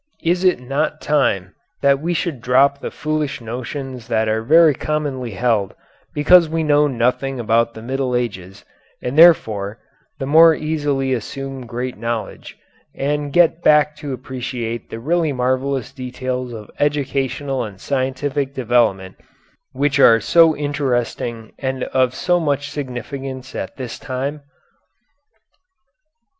[0.23, 1.53] Is it not time
[1.83, 5.75] that we should drop the foolish notions that are very commonly held
[6.15, 8.65] because we know nothing about the Middle Ages
[9.03, 9.77] and, therefore,
[10.17, 12.57] the more easily assume great knowledge
[12.95, 19.17] and get back to appreciate the really marvellous details of educational and scientific development
[19.71, 24.41] which are so interesting and of so much significance at this time?